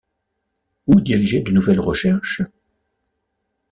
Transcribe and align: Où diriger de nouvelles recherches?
Où 0.87 0.99
diriger 0.99 1.41
de 1.43 1.51
nouvelles 1.51 1.79
recherches? 1.79 2.41